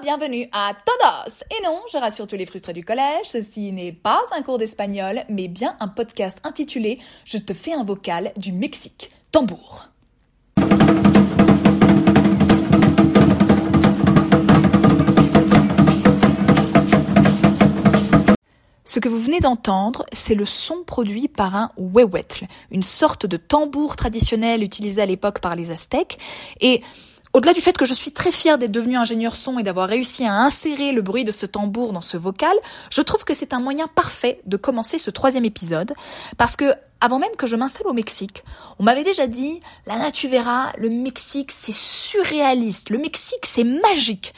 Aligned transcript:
Bienvenue 0.00 0.48
à 0.52 0.72
Todos 0.72 1.44
Et 1.50 1.62
non, 1.62 1.82
je 1.92 1.98
rassure 1.98 2.26
tous 2.26 2.36
les 2.36 2.46
frustrés 2.46 2.72
du 2.72 2.82
collège, 2.82 3.26
ceci 3.26 3.72
n'est 3.72 3.92
pas 3.92 4.22
un 4.34 4.40
cours 4.40 4.56
d'espagnol, 4.56 5.22
mais 5.28 5.48
bien 5.48 5.76
un 5.80 5.88
podcast 5.88 6.38
intitulé 6.44 6.98
Je 7.26 7.36
te 7.36 7.52
fais 7.52 7.74
un 7.74 7.84
vocal 7.84 8.32
du 8.38 8.52
Mexique. 8.52 9.10
Tambour. 9.32 9.90
Ce 18.86 18.98
que 18.98 19.10
vous 19.10 19.20
venez 19.20 19.40
d'entendre, 19.40 20.06
c'est 20.10 20.34
le 20.34 20.46
son 20.46 20.84
produit 20.84 21.28
par 21.28 21.54
un 21.54 21.70
huehuetl, 21.76 22.46
une 22.70 22.82
sorte 22.82 23.26
de 23.26 23.36
tambour 23.36 23.96
traditionnel 23.96 24.62
utilisé 24.62 25.02
à 25.02 25.06
l'époque 25.06 25.40
par 25.40 25.54
les 25.54 25.70
Aztèques. 25.70 26.16
Et 26.62 26.82
au-delà 27.36 27.52
du 27.52 27.60
fait 27.60 27.76
que 27.76 27.84
je 27.84 27.92
suis 27.92 28.12
très 28.12 28.32
fière 28.32 28.56
d'être 28.56 28.72
devenue 28.72 28.96
ingénieur 28.96 29.36
son 29.36 29.58
et 29.58 29.62
d'avoir 29.62 29.90
réussi 29.90 30.24
à 30.24 30.32
insérer 30.32 30.92
le 30.92 31.02
bruit 31.02 31.22
de 31.22 31.30
ce 31.30 31.44
tambour 31.44 31.92
dans 31.92 32.00
ce 32.00 32.16
vocal, 32.16 32.56
je 32.90 33.02
trouve 33.02 33.24
que 33.24 33.34
c'est 33.34 33.52
un 33.52 33.60
moyen 33.60 33.88
parfait 33.88 34.40
de 34.46 34.56
commencer 34.56 34.96
ce 34.96 35.10
troisième 35.10 35.44
épisode, 35.44 35.92
parce 36.38 36.56
que 36.56 36.72
avant 37.00 37.18
même 37.18 37.34
que 37.36 37.46
je 37.46 37.56
m'installe 37.56 37.86
au 37.86 37.92
Mexique, 37.92 38.42
on 38.78 38.84
m'avait 38.84 39.04
déjà 39.04 39.26
dit, 39.26 39.60
la 39.86 39.98
Natuvera, 39.98 40.72
le 40.78 40.88
Mexique, 40.88 41.52
c'est 41.52 41.74
surréaliste, 41.74 42.90
le 42.90 42.98
Mexique, 42.98 43.44
c'est 43.44 43.64
magique. 43.64 44.34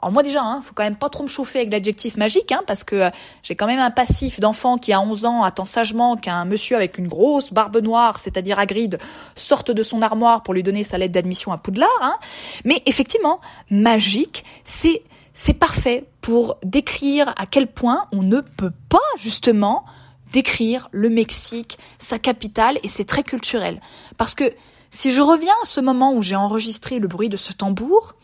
Alors 0.00 0.12
moi 0.12 0.22
déjà, 0.22 0.42
hein, 0.42 0.60
faut 0.62 0.72
quand 0.74 0.84
même 0.84 0.96
pas 0.96 1.08
trop 1.08 1.22
me 1.22 1.28
chauffer 1.28 1.60
avec 1.60 1.72
l'adjectif 1.72 2.16
magique, 2.16 2.52
hein, 2.52 2.62
parce 2.66 2.84
que 2.84 2.96
euh, 2.96 3.10
j'ai 3.42 3.56
quand 3.56 3.66
même 3.66 3.78
un 3.78 3.90
passif 3.90 4.40
d'enfant 4.40 4.78
qui 4.78 4.92
a 4.92 5.00
11 5.00 5.24
ans 5.24 5.42
attend 5.42 5.64
sagement 5.64 6.16
qu'un 6.16 6.44
monsieur 6.44 6.76
avec 6.76 6.98
une 6.98 7.08
grosse 7.08 7.52
barbe 7.52 7.78
noire, 7.78 8.18
c'est-à-dire 8.18 8.58
Hagrid, 8.58 8.98
sorte 9.34 9.70
de 9.70 9.82
son 9.82 10.02
armoire 10.02 10.42
pour 10.42 10.54
lui 10.54 10.62
donner 10.62 10.82
sa 10.82 10.98
lettre 10.98 11.12
d'admission 11.12 11.52
à 11.52 11.58
Poudlard. 11.58 11.88
Hein. 12.00 12.16
Mais 12.64 12.82
effectivement, 12.86 13.40
magique, 13.70 14.44
c'est 14.64 15.02
c'est 15.38 15.52
parfait 15.52 16.08
pour 16.22 16.56
décrire 16.64 17.34
à 17.36 17.44
quel 17.44 17.66
point 17.66 18.06
on 18.10 18.22
ne 18.22 18.40
peut 18.40 18.72
pas 18.88 18.98
justement 19.18 19.84
décrire 20.32 20.88
le 20.92 21.08
Mexique, 21.08 21.78
sa 21.98 22.18
capitale, 22.18 22.78
et 22.82 22.88
c'est 22.88 23.04
très 23.04 23.22
culturel. 23.22 23.80
Parce 24.16 24.34
que 24.34 24.52
si 24.90 25.12
je 25.12 25.20
reviens 25.20 25.54
à 25.62 25.66
ce 25.66 25.80
moment 25.80 26.12
où 26.14 26.22
j'ai 26.22 26.36
enregistré 26.36 26.98
le 26.98 27.08
bruit 27.08 27.28
de 27.28 27.36
ce 27.36 27.52
tambour, 27.52 28.14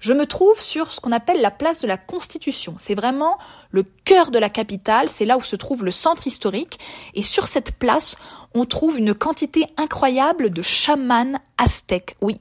je 0.00 0.12
me 0.12 0.26
trouve 0.26 0.58
sur 0.60 0.90
ce 0.90 1.00
qu'on 1.00 1.12
appelle 1.12 1.40
la 1.40 1.50
place 1.50 1.80
de 1.80 1.86
la 1.86 1.98
Constitution. 1.98 2.74
C'est 2.78 2.94
vraiment 2.94 3.38
le 3.70 3.84
cœur 4.04 4.30
de 4.30 4.38
la 4.38 4.48
capitale, 4.48 5.08
c'est 5.08 5.26
là 5.26 5.36
où 5.36 5.42
se 5.42 5.56
trouve 5.56 5.84
le 5.84 5.90
centre 5.90 6.26
historique, 6.26 6.78
et 7.14 7.22
sur 7.22 7.46
cette 7.46 7.72
place, 7.72 8.16
on 8.54 8.64
trouve 8.64 8.98
une 8.98 9.14
quantité 9.14 9.66
incroyable 9.76 10.50
de 10.50 10.62
chamans 10.62 11.40
aztèques, 11.56 12.14
oui, 12.20 12.40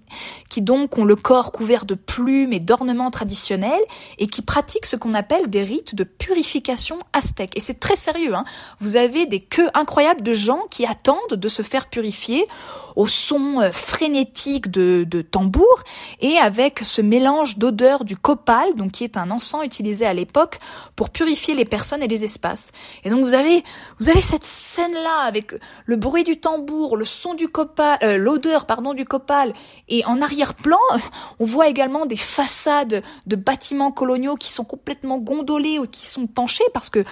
qui 0.50 0.62
donc 0.62 0.98
ont 0.98 1.06
le 1.06 1.16
corps 1.16 1.52
couvert 1.52 1.86
de 1.86 1.94
plumes 1.94 2.54
et 2.54 2.60
d'ornements 2.60 3.12
traditionnels 3.12 3.82
et 4.18 4.28
qui 4.28 4.42
pratiquent 4.42 4.86
ce 4.86 4.96
qu'on 4.96 5.14
appelle 5.14 5.50
des 5.50 5.64
rites 5.64 5.94
de 5.94 6.04
purification 6.04 6.98
aztèque. 7.14 7.56
Et 7.56 7.60
c'est 7.60 7.80
très 7.80 7.96
sérieux, 7.96 8.34
hein. 8.34 8.46
Vous 8.80 8.96
avez 8.96 9.26
des 9.26 9.40
queues 9.40 9.70
incroyables 9.74 10.22
de 10.22 10.34
gens 10.34 10.62
qui 10.72 10.86
attendent 10.86 11.34
de 11.34 11.50
se 11.50 11.62
faire 11.62 11.90
purifier 11.90 12.48
au 12.96 13.08
son 13.08 13.62
euh, 13.62 13.72
frénétique 13.72 14.72
de, 14.72 15.06
de 15.08 15.22
tambour 15.22 15.84
et 16.22 16.38
avec 16.38 16.80
ce 16.80 17.02
mélange 17.02 17.58
d'odeur 17.58 18.04
du 18.04 18.18
copal, 18.18 18.74
donc 18.76 18.92
qui 18.92 19.04
est 19.04 19.18
un 19.18 19.32
encens 19.32 19.64
utilisé 19.64 20.06
à 20.06 20.14
l'époque 20.14 20.60
pour 20.96 21.10
purifier 21.10 21.56
les 21.56 21.66
personnes 21.66 22.02
et 22.02 22.08
les 22.08 22.24
espaces. 22.24 22.72
Et 23.04 23.10
donc 23.10 23.24
vous 23.24 23.34
avez, 23.34 23.64
vous 24.00 24.10
avez 24.10 24.22
cette 24.22 24.44
scène-là 24.44 25.20
avec 25.20 25.54
le 25.86 25.99
bruit 26.00 26.24
du 26.24 26.40
tambour, 26.40 26.98
le 26.98 27.06
son 27.06 27.34
du 27.34 27.48
copal, 27.48 28.00
euh, 28.02 28.18
l'odeur 28.18 28.66
pardon 28.66 28.94
du 28.94 29.06
copal, 29.06 29.54
et 29.88 30.04
en 30.06 30.22
arrière-plan, 30.22 30.80
on 31.40 31.46
voit 31.46 31.68
également 31.68 32.06
des 32.06 32.16
façades 32.16 33.04
de 33.28 33.36
bâtiments 33.36 33.92
coloniaux 33.92 34.36
qui 34.36 34.50
sont 34.50 34.64
complètement 34.64 35.18
gondolés 35.18 35.78
ou 35.78 35.86
qui 35.86 36.08
sont 36.08 36.26
penchés 36.26 36.66
parce 36.74 36.90
que 36.90 37.04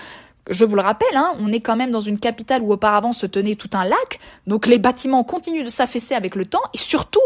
je 0.49 0.65
vous 0.65 0.75
le 0.75 0.81
rappelle, 0.81 1.15
hein, 1.15 1.33
on 1.39 1.51
est 1.51 1.59
quand 1.59 1.75
même 1.75 1.91
dans 1.91 2.01
une 2.01 2.19
capitale 2.19 2.61
où 2.61 2.71
auparavant 2.71 3.11
se 3.11 3.25
tenait 3.25 3.55
tout 3.55 3.69
un 3.73 3.83
lac, 3.83 4.19
donc 4.45 4.67
les 4.67 4.79
bâtiments 4.79 5.23
continuent 5.23 5.65
de 5.65 5.69
s'affaisser 5.69 6.15
avec 6.15 6.35
le 6.35 6.45
temps, 6.45 6.61
et 6.73 6.77
surtout, 6.77 7.19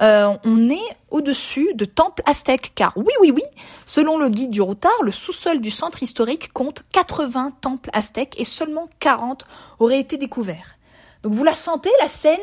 euh, 0.00 0.32
on 0.44 0.70
est 0.70 0.96
au-dessus 1.10 1.68
de 1.74 1.84
temples 1.84 2.22
aztèques, 2.24 2.72
car 2.74 2.92
oui, 2.96 3.12
oui, 3.20 3.30
oui, 3.30 3.42
selon 3.84 4.16
le 4.16 4.28
guide 4.28 4.50
du 4.50 4.62
routard, 4.62 5.02
le 5.02 5.12
sous-sol 5.12 5.60
du 5.60 5.70
centre 5.70 6.02
historique 6.02 6.52
compte 6.52 6.84
80 6.92 7.52
temples 7.60 7.90
aztèques 7.92 8.40
et 8.40 8.44
seulement 8.44 8.88
40 9.00 9.44
auraient 9.78 10.00
été 10.00 10.16
découverts. 10.16 10.76
Donc 11.22 11.32
vous 11.32 11.44
la 11.44 11.54
sentez, 11.54 11.90
la 12.00 12.08
scène 12.08 12.38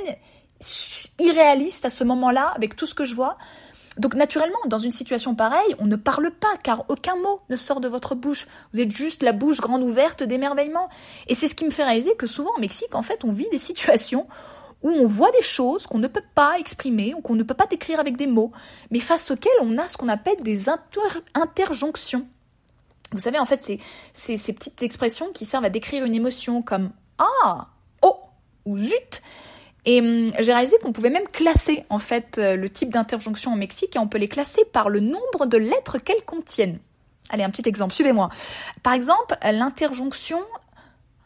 irréaliste 1.20 1.86
à 1.86 1.90
ce 1.90 2.04
moment-là, 2.04 2.52
avec 2.56 2.76
tout 2.76 2.88
ce 2.88 2.96
que 2.96 3.06
je 3.06 3.16
vois. 3.16 3.38
Donc 3.98 4.16
naturellement, 4.16 4.60
dans 4.68 4.78
une 4.78 4.92
situation 4.92 5.36
pareille, 5.36 5.76
on 5.80 5.86
ne 5.86 5.98
parle 5.98 6.32
pas 6.32 6.56
car 6.64 6.86
aucun 6.88 7.18
mot 7.18 7.42
ne 7.50 7.56
sort 7.56 7.82
de 7.82 7.90
votre 7.90 8.16
bouche. 8.16 8.48
Vous 8.74 8.80
êtes 8.80 8.96
juste 8.96 9.24
la 9.24 9.34
bouche 9.34 9.60
grande 9.60 9.84
ouverte 9.84 10.24
d'émerveillement. 10.24 10.90
Et 11.28 11.36
c'est 11.36 11.50
ce 11.50 11.56
qui 11.56 11.66
me 11.66 11.70
fait 11.70 11.84
réaliser 11.84 12.16
que 12.16 12.26
souvent 12.26 12.52
au 12.56 12.60
Mexique, 12.60 12.96
en 12.96 13.02
fait, 13.02 13.26
on 13.26 13.34
vit 13.34 13.50
des 13.50 13.58
situations 13.58 14.28
où 14.84 14.90
on 14.90 15.06
voit 15.06 15.32
des 15.32 15.42
choses 15.42 15.86
qu'on 15.86 15.98
ne 15.98 16.08
peut 16.08 16.24
pas 16.34 16.58
exprimer 16.60 17.14
ou 17.14 17.20
qu'on 17.20 17.36
ne 17.36 17.44
peut 17.44 17.54
pas 17.54 17.66
décrire 17.66 18.00
avec 18.00 18.16
des 18.16 18.28
mots, 18.28 18.54
mais 18.92 19.02
face 19.02 19.30
auxquelles 19.32 19.52
on 19.62 19.78
a 19.78 19.90
ce 19.90 19.98
qu'on 19.98 20.08
appelle 20.08 20.42
des 20.42 20.70
interjonctions. 21.36 22.26
Vous 23.12 23.20
savez, 23.20 23.40
en 23.40 23.46
fait, 23.46 23.60
c'est 24.14 24.38
ces 24.38 24.54
petites 24.54 24.82
expressions 24.82 25.34
qui 25.34 25.44
servent 25.44 25.66
à 25.66 25.70
décrire 25.70 26.06
une 26.06 26.16
émotion 26.16 26.62
comme 26.62 26.92
Ah 27.18 27.68
ou 28.70 28.78
zut. 28.78 29.22
Et 29.86 30.02
hum, 30.02 30.28
j'ai 30.40 30.54
réalisé 30.54 30.78
qu'on 30.80 30.92
pouvait 30.92 31.10
même 31.10 31.28
classer 31.28 31.86
en 31.90 32.00
fait 32.00 32.38
euh, 32.38 32.56
le 32.56 32.70
type 32.70 32.92
d'interjonction 32.92 33.54
au 33.54 33.56
Mexique 33.56 33.96
et 33.96 34.00
on 34.00 34.08
peut 34.08 34.18
les 34.18 34.28
classer 34.28 34.66
par 34.66 34.90
le 34.90 35.00
nombre 35.00 35.46
de 35.46 35.58
lettres 35.58 35.98
qu'elles 35.98 36.24
contiennent. 36.26 36.80
Allez, 37.30 37.44
un 37.44 37.50
petit 37.50 37.68
exemple, 37.68 37.94
suivez-moi. 37.94 38.30
Par 38.84 38.94
exemple, 38.94 39.38
l'interjonction 39.44 40.42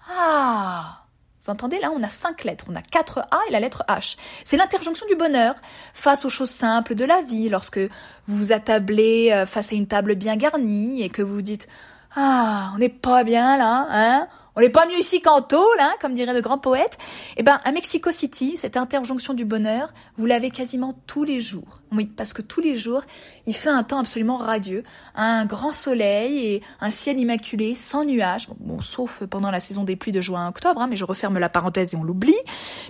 Ah 0.09 1.03
vous 1.43 1.51
entendez 1.51 1.77
là, 1.79 1.91
on 1.93 2.01
a 2.01 2.07
cinq 2.07 2.45
lettres, 2.45 2.65
on 2.69 2.75
a 2.75 2.81
quatre 2.81 3.19
A 3.31 3.39
et 3.49 3.51
la 3.51 3.59
lettre 3.59 3.83
H. 3.89 4.15
C'est 4.45 4.55
l'interjonction 4.55 5.05
du 5.07 5.17
bonheur 5.17 5.55
face 5.93 6.23
aux 6.23 6.29
choses 6.29 6.49
simples 6.49 6.95
de 6.95 7.03
la 7.03 7.21
vie, 7.21 7.49
lorsque 7.49 7.79
vous 7.79 8.37
vous 8.37 8.53
attablez 8.53 9.29
euh, 9.33 9.45
face 9.45 9.73
à 9.73 9.75
une 9.75 9.87
table 9.87 10.15
bien 10.15 10.37
garnie 10.37 11.03
et 11.03 11.09
que 11.09 11.21
vous 11.21 11.41
dites 11.41 11.67
Ah, 12.15 12.71
on 12.73 12.77
n'est 12.77 12.87
pas 12.87 13.25
bien 13.25 13.57
là, 13.57 13.87
hein? 13.89 14.27
On 14.55 14.61
n'est 14.61 14.69
pas 14.69 14.85
mieux 14.85 14.99
ici 14.99 15.21
qu'en 15.21 15.41
tôle, 15.41 15.79
hein, 15.79 15.93
comme 15.99 16.13
diraient 16.13 16.35
de 16.35 16.41
grands 16.41 16.57
poètes. 16.57 16.97
Eh 17.37 17.43
ben, 17.43 17.59
à 17.63 17.71
Mexico 17.71 18.11
City, 18.11 18.55
cette 18.57 18.77
interjonction 18.77 19.33
du 19.33 19.45
bonheur, 19.45 19.93
vous 20.17 20.25
l'avez 20.25 20.51
quasiment 20.51 20.95
tous 21.07 21.23
les 21.23 21.41
jours. 21.41 21.81
Oui, 21.91 22.05
parce 22.05 22.33
que 22.33 22.41
tous 22.41 22.61
les 22.61 22.75
jours, 22.75 23.03
il 23.47 23.55
fait 23.55 23.69
un 23.69 23.83
temps 23.83 23.99
absolument 23.99 24.37
radieux, 24.37 24.83
un 25.15 25.45
grand 25.45 25.71
soleil 25.71 26.45
et 26.45 26.61
un 26.81 26.89
ciel 26.89 27.19
immaculé, 27.19 27.75
sans 27.75 28.05
nuages. 28.05 28.47
Bon, 28.59 28.79
sauf 28.79 29.23
pendant 29.25 29.51
la 29.51 29.59
saison 29.59 29.83
des 29.83 29.95
pluies 29.95 30.11
de 30.11 30.21
juin 30.21 30.45
à 30.45 30.49
octobre, 30.49 30.81
hein, 30.81 30.87
mais 30.87 30.95
je 30.95 31.05
referme 31.05 31.39
la 31.39 31.49
parenthèse 31.49 31.93
et 31.93 31.97
on 31.97 32.03
l'oublie. 32.03 32.35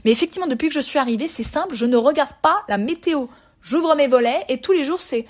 Mais 0.06 0.12
effectivement, 0.12 0.47
depuis 0.47 0.68
que 0.68 0.74
je 0.74 0.81
suis 0.81 1.00
arrivée, 1.00 1.28
c'est 1.28 1.44
simple, 1.44 1.75
je 1.75 1.85
ne 1.85 1.97
regarde 1.97 2.34
pas 2.41 2.63
la 2.68 2.78
météo. 2.78 3.28
J'ouvre 3.62 3.95
mes 3.95 4.07
volets 4.07 4.44
et 4.50 4.59
tous 4.59 4.74
les 4.74 4.84
jours, 4.84 5.00
c'est 5.00 5.25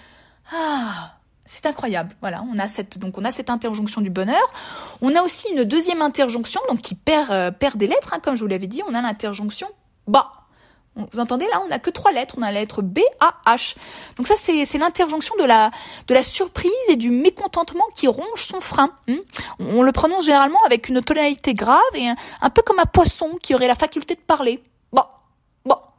ah 0.52 1.18
c'est 1.46 1.66
incroyable. 1.66 2.16
Voilà, 2.22 2.44
on 2.54 2.58
a 2.58 2.68
cette 2.68 2.98
donc 2.98 3.18
on 3.18 3.26
a 3.26 3.32
cette 3.32 3.50
interjonction 3.50 4.02
du 4.02 4.10
bonheur. 4.10 4.44
On 5.02 5.16
a 5.16 5.22
aussi 5.22 5.48
une 5.52 5.64
deuxième 5.64 6.02
interjonction 6.02 6.62
donc 6.70 6.82
qui 6.82 6.96
perd 6.96 7.32
euh, 7.32 7.52
perd 7.52 7.78
des 7.78 7.88
lettres 7.88 8.14
hein, 8.14 8.20
comme 8.22 8.36
je 8.36 8.42
vous 8.42 8.48
l'avais 8.48 8.68
dit, 8.68 8.82
on 8.88 8.94
a 8.96 9.02
l'interjonction 9.02 9.68
bas. 10.08 10.32
Vous 10.96 11.20
entendez 11.20 11.48
là, 11.52 11.60
on 11.66 11.70
n'a 11.70 11.80
que 11.80 11.90
trois 11.90 12.12
lettres, 12.12 12.36
on 12.38 12.44
a 12.44 12.52
la 12.52 12.60
lettre 12.60 12.84
B 12.84 13.00
A 13.20 13.56
H. 13.56 13.76
Donc 14.16 14.28
ça 14.28 14.36
c'est 14.38 14.64
c'est 14.66 14.78
l'interjonction 14.78 15.36
de 15.40 15.44
la 15.44 15.72
de 16.08 16.14
la 16.14 16.24
surprise 16.24 16.72
et 16.90 16.96
du 16.96 17.10
mécontentement 17.10 17.86
qui 17.96 18.08
ronge 18.08 18.46
son 18.48 18.62
frein. 18.62 18.92
Hmm. 19.08 19.18
on 19.60 19.82
le 19.82 19.92
prononce 19.92 20.26
généralement 20.26 20.60
avec 20.66 20.90
une 20.90 21.02
tonalité 21.02 21.54
grave 21.54 21.80
et 21.96 22.08
un, 22.10 22.16
un 22.42 22.50
peu 22.50 22.62
comme 22.62 22.80
un 22.80 22.86
poisson 22.86 23.32
qui 23.42 23.56
aurait 23.56 23.68
la 23.68 23.76
faculté 23.76 24.16
de 24.16 24.22
parler. 24.22 24.64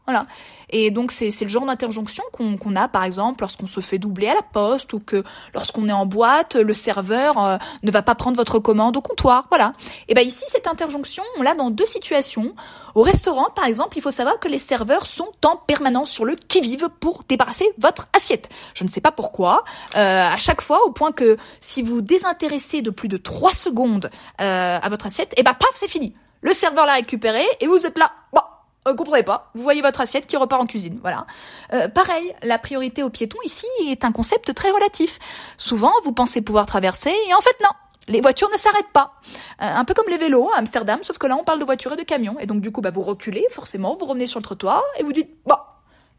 Voilà. 0.06 0.26
Et 0.68 0.90
donc 0.90 1.12
c'est 1.12 1.30
le 1.40 1.48
genre 1.48 1.64
d'interjonction 1.64 2.24
qu'on 2.32 2.76
a 2.76 2.88
par 2.88 3.04
exemple 3.04 3.42
lorsqu'on 3.42 3.66
se 3.66 3.80
fait 3.80 3.98
doubler 3.98 4.28
à 4.28 4.34
la 4.34 4.42
poste 4.42 4.92
ou 4.92 5.00
que 5.00 5.24
lorsqu'on 5.54 5.88
est 5.88 5.92
en 5.92 6.04
boîte, 6.04 6.56
le 6.56 6.74
serveur 6.74 7.38
euh, 7.38 7.56
ne 7.82 7.90
va 7.90 8.02
pas 8.02 8.14
prendre 8.14 8.36
votre 8.36 8.58
commande 8.58 8.96
au 8.96 9.00
comptoir. 9.00 9.46
Voilà. 9.50 9.72
Et 10.08 10.14
ben 10.14 10.26
ici 10.26 10.44
cette 10.48 10.66
interjonction, 10.66 11.22
on 11.38 11.42
l'a 11.42 11.54
dans 11.54 11.70
deux 11.70 11.86
situations. 11.86 12.54
Au 12.94 13.02
restaurant 13.02 13.48
par 13.54 13.66
exemple, 13.66 13.96
il 13.96 14.02
faut 14.02 14.10
savoir 14.10 14.38
que 14.38 14.48
les 14.48 14.58
serveurs 14.58 15.06
sont 15.06 15.30
en 15.44 15.56
permanence 15.56 16.10
sur 16.10 16.24
le 16.24 16.34
qui-vive 16.36 16.88
pour 17.00 17.22
débarrasser 17.28 17.70
votre 17.78 18.08
assiette. 18.12 18.50
Je 18.74 18.84
ne 18.84 18.88
sais 18.88 19.00
pas 19.00 19.12
pourquoi. 19.12 19.64
Euh, 19.96 20.28
à 20.28 20.36
chaque 20.36 20.60
fois, 20.60 20.84
au 20.86 20.90
point 20.90 21.12
que 21.12 21.38
si 21.60 21.82
vous 21.82 22.02
désintéressez 22.02 22.82
de 22.82 22.90
plus 22.90 23.08
de 23.08 23.16
trois 23.16 23.52
secondes 23.52 24.10
euh, 24.40 24.78
à 24.82 24.88
votre 24.88 25.06
assiette, 25.06 25.32
et 25.36 25.42
ben 25.42 25.54
paf, 25.54 25.70
c'est 25.74 25.88
fini. 25.88 26.14
Le 26.42 26.52
serveur 26.52 26.84
l'a 26.84 26.94
récupéré 26.94 27.42
et 27.60 27.66
vous 27.66 27.86
êtes 27.86 27.96
là. 27.96 28.12
Bon, 28.32 28.42
euh, 28.86 28.94
comprenez 28.94 29.22
pas. 29.22 29.50
Vous 29.54 29.62
voyez 29.62 29.82
votre 29.82 30.00
assiette 30.00 30.26
qui 30.26 30.36
repart 30.36 30.62
en 30.62 30.66
cuisine. 30.66 30.98
Voilà. 31.00 31.26
Euh, 31.72 31.88
pareil, 31.88 32.34
la 32.42 32.58
priorité 32.58 33.02
aux 33.02 33.10
piétons 33.10 33.38
ici 33.44 33.66
est 33.88 34.04
un 34.04 34.12
concept 34.12 34.54
très 34.54 34.70
relatif. 34.70 35.18
Souvent, 35.56 35.92
vous 36.04 36.12
pensez 36.12 36.42
pouvoir 36.42 36.66
traverser 36.66 37.12
et 37.28 37.34
en 37.34 37.40
fait 37.40 37.56
non. 37.62 37.70
Les 38.06 38.20
voitures 38.20 38.50
ne 38.52 38.58
s'arrêtent 38.58 38.92
pas. 38.92 39.14
Euh, 39.62 39.66
un 39.66 39.84
peu 39.84 39.94
comme 39.94 40.08
les 40.08 40.18
vélos 40.18 40.50
à 40.54 40.58
Amsterdam, 40.58 40.98
sauf 41.02 41.16
que 41.16 41.26
là 41.26 41.36
on 41.40 41.44
parle 41.44 41.58
de 41.58 41.64
voitures 41.64 41.94
et 41.94 41.96
de 41.96 42.02
camions. 42.02 42.38
Et 42.38 42.46
donc 42.46 42.60
du 42.60 42.70
coup, 42.70 42.82
bah, 42.82 42.90
vous 42.90 43.00
reculez, 43.00 43.46
forcément, 43.50 43.96
vous 43.98 44.04
revenez 44.04 44.26
sur 44.26 44.40
le 44.40 44.44
trottoir 44.44 44.82
et 44.98 45.02
vous 45.02 45.12
dites, 45.12 45.30
bah, 45.46 45.68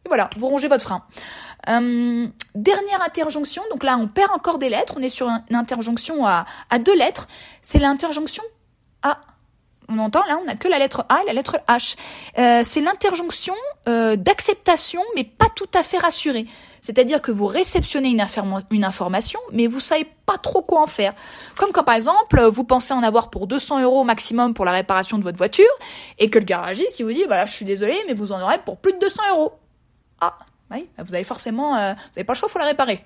Et 0.03 0.07
voilà, 0.07 0.29
vous 0.37 0.47
rongez 0.47 0.67
votre 0.67 0.83
frein. 0.83 1.03
Euh, 1.69 2.27
dernière 2.55 3.01
interjonction, 3.03 3.63
donc 3.71 3.83
là 3.83 3.97
on 3.99 4.07
perd 4.07 4.31
encore 4.31 4.57
des 4.57 4.69
lettres, 4.69 4.95
on 4.97 5.01
est 5.01 5.09
sur 5.09 5.27
une 5.27 5.55
interjonction 5.55 6.25
à, 6.25 6.45
à 6.69 6.79
deux 6.79 6.95
lettres, 6.95 7.27
c'est 7.61 7.79
l'interjonction 7.79 8.43
A. 9.01 9.19
On 9.89 9.99
entend 9.99 10.23
là, 10.27 10.37
on 10.41 10.45
n'a 10.45 10.55
que 10.55 10.67
la 10.67 10.79
lettre 10.79 11.05
A 11.09 11.19
la 11.27 11.33
lettre 11.33 11.57
H. 11.67 11.95
Euh, 12.37 12.61
c'est 12.63 12.81
l'interjonction 12.81 13.53
euh, 13.87 14.15
d'acceptation, 14.15 15.01
mais 15.15 15.23
pas 15.23 15.47
tout 15.55 15.69
à 15.73 15.83
fait 15.83 15.97
rassurée. 15.97 16.45
C'est-à-dire 16.81 17.21
que 17.21 17.31
vous 17.31 17.45
réceptionnez 17.45 18.09
une, 18.09 18.23
une, 18.71 18.83
information, 18.83 19.39
mais 19.51 19.67
vous 19.67 19.79
savez 19.79 20.07
pas 20.25 20.37
trop 20.37 20.61
quoi 20.61 20.81
en 20.81 20.87
faire. 20.87 21.13
Comme 21.55 21.71
quand 21.71 21.83
par 21.83 21.95
exemple, 21.95 22.41
vous 22.43 22.63
pensez 22.63 22.93
en 22.93 23.03
avoir 23.03 23.29
pour 23.29 23.47
200 23.47 23.81
euros 23.81 24.03
maximum 24.03 24.53
pour 24.53 24.65
la 24.65 24.71
réparation 24.71 25.17
de 25.17 25.23
votre 25.23 25.37
voiture, 25.37 25.65
et 26.19 26.29
que 26.29 26.39
le 26.39 26.45
garagiste 26.45 26.99
il 26.99 27.03
vous 27.03 27.13
dit, 27.13 27.23
voilà, 27.25 27.45
je 27.45 27.53
suis 27.53 27.65
désolé, 27.65 27.95
mais 28.07 28.13
vous 28.13 28.31
en 28.31 28.41
aurez 28.41 28.59
pour 28.59 28.77
plus 28.77 28.93
de 28.93 28.99
200 28.99 29.23
euros. 29.31 29.53
Ah, 30.21 30.37
oui, 30.71 30.87
vous 30.97 31.13
avez 31.13 31.23
forcément, 31.23 31.75
euh, 31.75 31.93
vous 31.93 31.99
n'avez 32.15 32.23
pas 32.23 32.33
le 32.33 32.37
choix, 32.37 32.49
faut 32.49 32.59
la 32.59 32.65
réparer. 32.65 33.05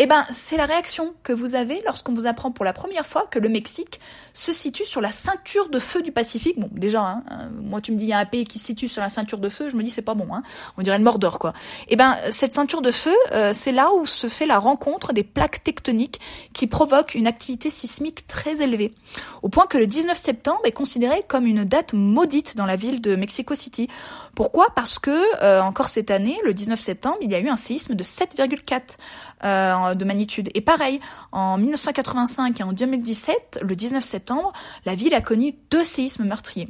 Eh 0.00 0.06
ben, 0.06 0.24
c'est 0.30 0.56
la 0.56 0.66
réaction 0.66 1.14
que 1.24 1.32
vous 1.32 1.56
avez 1.56 1.82
lorsqu'on 1.84 2.14
vous 2.14 2.26
apprend 2.26 2.52
pour 2.52 2.64
la 2.64 2.72
première 2.72 3.04
fois 3.04 3.26
que 3.28 3.40
le 3.40 3.48
Mexique 3.48 4.00
se 4.32 4.52
situe 4.52 4.84
sur 4.84 5.00
la 5.00 5.10
ceinture 5.10 5.68
de 5.68 5.80
feu 5.80 6.02
du 6.02 6.12
Pacifique. 6.12 6.58
Bon, 6.58 6.68
déjà, 6.72 7.02
hein, 7.02 7.24
euh, 7.32 7.48
moi 7.60 7.80
tu 7.80 7.90
me 7.90 7.96
dis 7.96 8.04
il 8.04 8.10
y 8.10 8.12
a 8.12 8.18
un 8.18 8.24
pays 8.24 8.44
qui 8.44 8.60
se 8.60 8.66
situe 8.66 8.86
sur 8.86 9.02
la 9.02 9.08
ceinture 9.08 9.38
de 9.38 9.48
feu, 9.48 9.68
je 9.68 9.76
me 9.76 9.82
dis 9.82 9.90
c'est 9.90 10.02
pas 10.02 10.14
bon, 10.14 10.32
hein. 10.32 10.42
On 10.76 10.82
dirait 10.82 10.98
le 10.98 11.04
Mordor 11.04 11.40
quoi. 11.40 11.52
Eh 11.88 11.96
ben, 11.96 12.16
cette 12.30 12.52
ceinture 12.52 12.80
de 12.80 12.92
feu, 12.92 13.14
euh, 13.32 13.52
c'est 13.52 13.72
là 13.72 13.90
où 13.92 14.06
se 14.06 14.28
fait 14.28 14.46
la 14.46 14.60
rencontre 14.60 15.12
des 15.12 15.24
plaques 15.24 15.64
tectoniques 15.64 16.20
qui 16.52 16.68
provoquent 16.68 17.16
une 17.16 17.26
activité 17.26 17.68
sismique 17.68 18.26
très 18.28 18.62
élevée, 18.62 18.94
au 19.42 19.48
point 19.48 19.66
que 19.66 19.78
le 19.78 19.88
19 19.88 20.16
septembre 20.16 20.60
est 20.64 20.72
considéré 20.72 21.24
comme 21.26 21.44
une 21.44 21.64
date 21.64 21.92
maudite 21.92 22.56
dans 22.56 22.66
la 22.66 22.76
ville 22.76 23.00
de 23.00 23.16
Mexico 23.16 23.56
City. 23.56 23.88
Pourquoi? 24.36 24.68
Parce 24.76 25.00
que 25.00 25.22
euh, 25.42 25.60
encore 25.60 25.88
cette 25.88 26.12
année, 26.12 26.38
le 26.44 26.54
19 26.54 26.80
septembre, 26.80 27.16
il 27.20 27.32
y 27.32 27.34
a 27.34 27.40
eu 27.40 27.48
un 27.48 27.56
séisme 27.56 27.94
de 27.94 28.04
7,4 28.04 28.96
euh, 29.44 29.87
de 29.94 30.04
magnitude. 30.04 30.50
Et 30.54 30.60
pareil, 30.60 31.00
en 31.32 31.58
1985 31.58 32.60
et 32.60 32.62
en 32.62 32.72
2017, 32.72 33.60
le 33.62 33.76
19 33.76 34.02
septembre, 34.02 34.52
la 34.84 34.94
ville 34.94 35.14
a 35.14 35.20
connu 35.20 35.54
deux 35.70 35.84
séismes 35.84 36.24
meurtriers. 36.24 36.68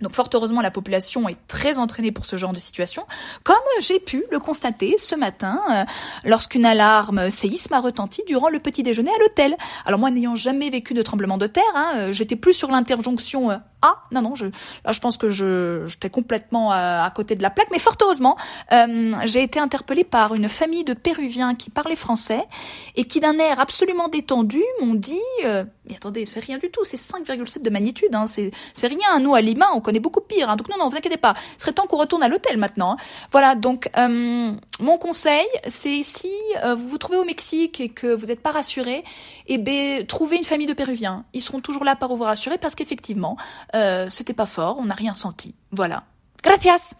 Donc 0.00 0.14
fort 0.14 0.28
heureusement, 0.34 0.60
la 0.60 0.70
population 0.70 1.28
est 1.28 1.38
très 1.48 1.78
entraînée 1.78 2.12
pour 2.12 2.24
ce 2.24 2.36
genre 2.36 2.52
de 2.52 2.58
situation, 2.58 3.04
comme 3.42 3.56
j'ai 3.80 3.98
pu 3.98 4.24
le 4.30 4.38
constater 4.38 4.96
ce 4.98 5.14
matin 5.14 5.60
euh, 5.70 5.84
lorsqu'une 6.24 6.64
alarme 6.64 7.30
séisme 7.30 7.74
a 7.74 7.80
retenti 7.80 8.22
durant 8.26 8.48
le 8.48 8.60
petit 8.60 8.82
déjeuner 8.82 9.10
à 9.10 9.18
l'hôtel. 9.18 9.56
Alors 9.86 9.98
moi, 9.98 10.10
n'ayant 10.10 10.36
jamais 10.36 10.70
vécu 10.70 10.94
de 10.94 11.02
tremblement 11.02 11.38
de 11.38 11.46
terre, 11.46 11.64
hein, 11.74 11.92
euh, 11.96 12.12
j'étais 12.12 12.36
plus 12.36 12.52
sur 12.52 12.70
l'interjonction 12.70 13.50
euh, 13.50 13.56
ah 13.82 14.02
non 14.10 14.22
non 14.22 14.34
je 14.34 14.46
là 14.84 14.92
je 14.92 15.00
pense 15.00 15.16
que 15.16 15.30
je 15.30 15.84
j'étais 15.86 16.10
complètement 16.10 16.72
à, 16.72 17.10
côté 17.14 17.34
de 17.36 17.42
la 17.42 17.50
plaque 17.50 17.68
mais 17.70 17.78
fort 17.78 17.96
heureusement 18.02 18.36
j'ai 19.24 19.42
été 19.42 19.58
interpellée 19.58 20.04
par 20.04 20.34
une 20.34 20.48
famille 20.48 20.84
de 20.84 20.94
Péruviens 20.94 21.54
qui 21.54 21.70
parlaient 21.70 21.96
français 21.96 22.44
et 22.96 23.04
qui 23.04 23.20
d'un 23.20 23.38
air 23.38 23.60
absolument 23.60 24.08
détendu 24.08 24.62
m'ont 24.80 24.94
dit 24.94 25.16
mais 25.42 25.96
attendez 25.96 26.24
c'est 26.24 26.40
rien 26.40 26.58
du 26.58 26.70
tout 26.70 26.84
c'est 26.84 26.96
5,7 26.96 27.62
de 27.62 27.70
magnitude 27.70 28.14
hein, 28.14 28.26
c'est 28.26 28.50
c'est 28.72 28.88
rien 28.88 29.18
nous 29.20 29.34
à 29.34 29.40
Lima 29.40 29.68
on 29.74 29.80
connaît 29.80 30.00
beaucoup 30.00 30.20
pire. 30.20 30.50
Hein. 30.50 30.56
Donc 30.56 30.68
non, 30.68 30.76
non, 30.78 30.88
vous 30.88 30.96
inquiétez 30.96 31.16
pas. 31.16 31.34
Ce 31.56 31.62
serait 31.62 31.72
temps 31.72 31.86
qu'on 31.86 31.96
retourne 31.96 32.22
à 32.22 32.28
l'hôtel 32.28 32.56
maintenant. 32.58 32.92
Hein. 32.92 32.96
Voilà, 33.32 33.54
donc 33.54 33.90
euh, 33.96 34.52
mon 34.80 34.98
conseil, 34.98 35.46
c'est 35.66 36.02
si 36.02 36.30
euh, 36.64 36.74
vous 36.74 36.88
vous 36.88 36.98
trouvez 36.98 37.18
au 37.18 37.24
Mexique 37.24 37.80
et 37.80 37.88
que 37.88 38.06
vous 38.14 38.26
n'êtes 38.26 38.40
pas 38.40 38.50
rassuré, 38.50 39.04
eh 39.46 39.58
ben 39.58 40.06
trouvez 40.06 40.36
une 40.36 40.44
famille 40.44 40.66
de 40.66 40.72
Péruviens. 40.72 41.24
Ils 41.32 41.40
seront 41.40 41.60
toujours 41.60 41.84
là 41.84 41.96
pour 41.96 42.16
vous 42.16 42.24
rassurer 42.24 42.58
parce 42.58 42.74
qu'effectivement, 42.74 43.36
euh, 43.74 44.08
c'était 44.10 44.34
pas 44.34 44.46
fort, 44.46 44.78
on 44.78 44.86
n'a 44.86 44.94
rien 44.94 45.14
senti. 45.14 45.54
Voilà. 45.72 46.04
Gracias 46.42 46.94